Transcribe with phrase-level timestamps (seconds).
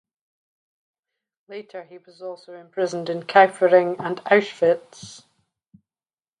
[1.47, 5.21] Later he was also imprisoned in Kaufering and Auschwitz.